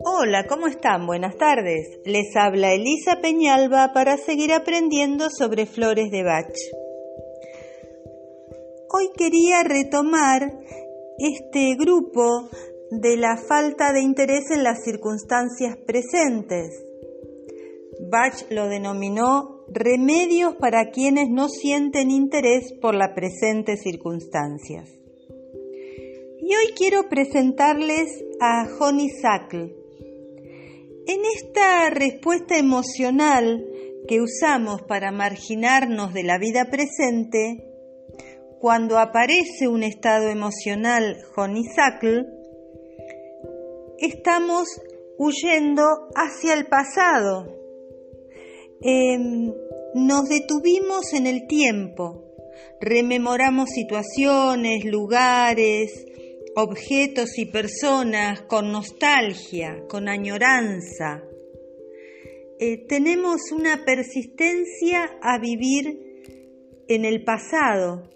Hola, 0.00 0.46
¿cómo 0.48 0.66
están? 0.66 1.06
Buenas 1.06 1.36
tardes. 1.36 2.00
Les 2.04 2.34
habla 2.36 2.72
Elisa 2.72 3.20
Peñalba 3.20 3.92
para 3.92 4.16
seguir 4.16 4.52
aprendiendo 4.52 5.30
sobre 5.30 5.66
flores 5.66 6.10
de 6.10 6.22
Bach. 6.22 6.54
Hoy 8.90 9.10
quería 9.16 9.62
retomar 9.62 10.58
este 11.18 11.74
grupo 11.76 12.48
de 12.90 13.16
la 13.16 13.36
falta 13.36 13.92
de 13.92 14.00
interés 14.00 14.50
en 14.50 14.64
las 14.64 14.82
circunstancias 14.84 15.76
presentes. 15.86 16.84
Bach 18.10 18.50
lo 18.50 18.68
denominó 18.68 19.64
remedios 19.68 20.54
para 20.56 20.90
quienes 20.90 21.28
no 21.28 21.48
sienten 21.48 22.10
interés 22.10 22.72
por 22.80 22.94
las 22.94 23.10
presentes 23.14 23.82
circunstancias. 23.82 24.97
Y 26.48 26.54
hoy 26.54 26.72
quiero 26.74 27.10
presentarles 27.10 28.24
a 28.40 28.66
Honey 28.80 29.10
Sackle, 29.10 29.76
en 31.06 31.20
esta 31.36 31.90
respuesta 31.90 32.56
emocional 32.56 33.66
que 34.08 34.22
usamos 34.22 34.80
para 34.80 35.12
marginarnos 35.12 36.14
de 36.14 36.22
la 36.22 36.38
vida 36.38 36.70
presente, 36.70 37.68
cuando 38.60 38.96
aparece 38.96 39.68
un 39.68 39.82
estado 39.82 40.30
emocional 40.30 41.18
honeysuckle, 41.36 42.24
estamos 43.98 44.68
huyendo 45.18 45.82
hacia 46.14 46.54
el 46.54 46.64
pasado. 46.64 47.58
Em, 48.80 49.52
nos 49.92 50.30
detuvimos 50.30 51.12
en 51.12 51.26
el 51.26 51.46
tiempo, 51.46 52.24
rememoramos 52.80 53.68
situaciones, 53.68 54.86
lugares, 54.86 56.06
objetos 56.60 57.38
y 57.38 57.46
personas 57.46 58.42
con 58.42 58.72
nostalgia, 58.72 59.84
con 59.88 60.08
añoranza. 60.08 61.22
Eh, 62.58 62.84
tenemos 62.88 63.52
una 63.52 63.84
persistencia 63.84 65.08
a 65.22 65.38
vivir 65.38 65.86
en 66.88 67.04
el 67.04 67.22
pasado. 67.22 68.10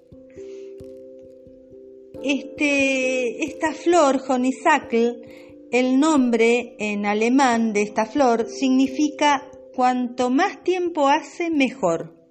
Este, 2.21 3.45
esta 3.45 3.75
flor, 3.75 4.21
honeysuckle, 4.29 5.69
el 5.71 6.01
nombre 6.01 6.75
en 6.81 7.07
alemán 7.07 7.73
de 7.73 7.83
esta 7.83 8.07
flor 8.07 8.49
significa 8.49 9.49
cuanto 9.73 10.31
más 10.31 10.65
tiempo 10.65 11.09
hace, 11.09 11.49
mejor. 11.49 12.22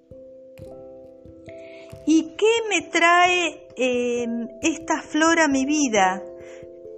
¿Y 2.06 2.34
qué 2.36 2.68
me 2.68 2.82
trae 2.90 3.68
eh, 3.76 4.26
esta 4.60 5.02
flor 5.02 5.38
a 5.38 5.48
mi 5.48 5.64
vida? 5.64 6.22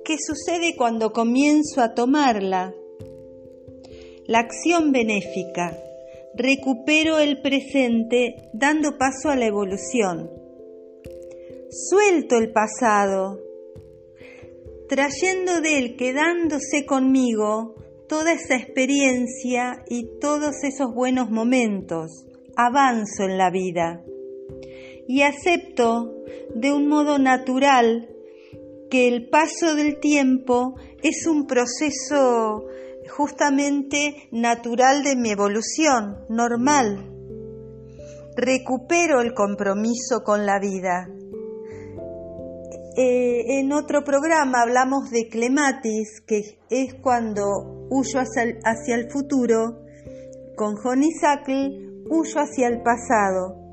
¿Qué 0.05 0.17
sucede 0.19 0.75
cuando 0.77 1.13
comienzo 1.13 1.83
a 1.83 1.95
tomarla? 1.95 2.75
La 4.27 4.39
acción 4.39 4.93
benéfica. 4.93 5.77
Recupero 6.35 7.19
el 7.19 7.43
presente 7.43 8.51
dando 8.55 8.97
paso 8.97 9.29
a 9.29 9.37
la 9.37 9.47
evolución. 9.47 10.31
Suelto 11.71 12.37
el 12.37 12.51
pasado, 12.53 13.41
trayendo 14.89 15.61
de 15.61 15.79
él, 15.79 15.97
quedándose 15.97 16.87
conmigo, 16.87 17.75
toda 18.09 18.33
esa 18.33 18.57
experiencia 18.57 19.85
y 19.89 20.19
todos 20.19 20.65
esos 20.65 20.95
buenos 20.95 21.31
momentos. 21.31 22.27
Avanzo 22.57 23.25
en 23.25 23.39
la 23.39 23.51
vida 23.51 24.05
y 25.07 25.23
acepto 25.23 26.15
de 26.55 26.73
un 26.73 26.89
modo 26.89 27.19
natural 27.19 28.09
que 28.91 29.09
el 29.09 29.29
paso 29.29 29.75
del 29.75 29.99
tiempo 29.99 30.77
es 31.03 31.27
un 31.27 31.47
proceso 31.47 32.67
justamente 33.09 34.29
natural 34.33 35.03
de 35.03 35.17
mi 35.17 35.31
evolución, 35.31 36.25
normal. 36.29 37.11
Recupero 38.37 39.21
el 39.21 39.35
compromiso 39.35 40.23
con 40.25 40.47
la 40.47 40.59
vida. 40.59 41.09
Eh, 42.97 43.59
en 43.59 43.73
otro 43.73 44.05
programa 44.05 44.63
hablamos 44.63 45.11
de 45.11 45.29
clematis, 45.29 46.21
que 46.27 46.59
es 46.71 46.95
cuando 46.95 47.43
huyo 47.91 48.21
hacia 48.21 48.95
el, 48.95 49.11
futuro. 49.11 49.81
Con 50.57 50.77
Honeysuckle 50.79 52.05
huyo 52.09 52.41
hacia 52.41 52.69
el 52.69 52.83
pasado. 52.83 53.64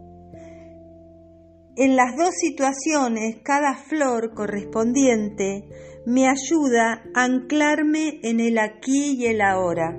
En 1.78 1.96
las 1.96 2.18
dos 2.18 2.36
situaciones, 2.36 3.38
cada 3.44 3.76
flor 3.76 4.34
correspondiente 4.34 5.70
me 6.06 6.28
ayuda 6.28 7.04
a 7.16 7.24
anclarme 7.24 8.20
en 8.24 8.40
el 8.40 8.58
aquí 8.58 9.16
y 9.18 9.26
el 9.28 9.42
ahora. 9.42 9.98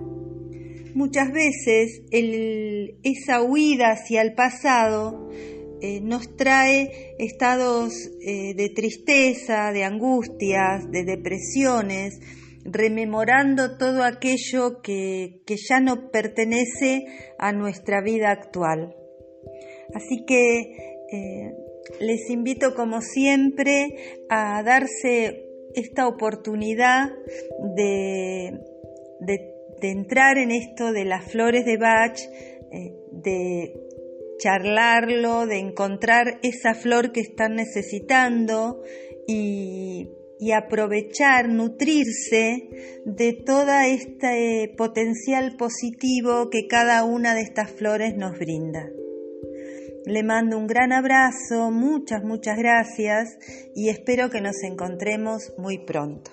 Muchas 0.94 1.32
veces 1.32 2.02
esa 2.10 3.42
huida 3.42 3.92
hacia 3.92 4.20
el 4.20 4.34
pasado 4.34 5.30
eh, 5.80 6.00
nos 6.02 6.36
trae 6.36 7.16
estados 7.18 7.92
eh, 8.20 8.54
de 8.54 8.68
tristeza, 8.68 9.72
de 9.72 9.84
angustias, 9.84 10.90
de 10.90 11.04
depresiones, 11.04 12.20
rememorando 12.64 13.78
todo 13.78 14.04
aquello 14.04 14.82
que, 14.82 15.42
ya 15.68 15.80
no 15.80 16.10
pertenece 16.10 17.06
a 17.38 17.52
nuestra 17.52 18.02
vida 18.02 18.30
actual. 18.30 18.94
Así 19.94 20.24
que 20.26 20.91
eh, 21.12 21.54
les 22.00 22.30
invito 22.30 22.74
como 22.74 23.00
siempre 23.02 24.22
a 24.28 24.62
darse 24.62 25.46
esta 25.74 26.08
oportunidad 26.08 27.10
de, 27.76 28.60
entrar 29.82 30.38
en 30.38 30.52
esto 30.52 30.92
de 30.92 31.04
las 31.04 31.30
flores 31.30 31.64
de 31.64 31.76
Bach, 31.76 32.18
eh, 32.18 32.94
de 33.10 33.74
charlarlo, 34.38 35.46
de 35.46 35.58
encontrar 35.58 36.38
esa 36.42 36.74
flor 36.74 37.12
que 37.12 37.20
están 37.20 37.56
necesitando 37.56 38.80
y, 39.26 40.08
y 40.38 40.52
aprovechar, 40.52 41.48
nutrirse 41.48 43.02
de 43.04 43.32
todo 43.44 43.72
este 43.80 44.72
potencial 44.76 45.56
positivo 45.56 46.48
que 46.48 46.66
cada 46.68 47.04
una 47.04 47.34
de 47.34 47.42
estas 47.42 47.70
flores 47.72 48.16
nos 48.16 48.38
brinda. 48.38 48.88
Le 50.04 50.22
mando 50.24 50.58
un 50.58 50.66
gran 50.66 50.92
abrazo, 50.92 51.70
muchas, 51.70 52.24
muchas 52.24 52.56
gracias 52.58 53.38
y 53.74 53.88
espero 53.88 54.30
que 54.30 54.40
nos 54.40 54.62
encontremos 54.64 55.52
muy 55.58 55.78
pronto. 55.78 56.30